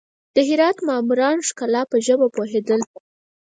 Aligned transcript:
د 0.35 0.37
هرات 0.47 0.77
معماران 0.87 1.37
د 1.39 1.43
ښکلا 1.47 1.81
په 1.91 1.97
ژبه 2.05 2.27
پوهېدل. 2.35 2.81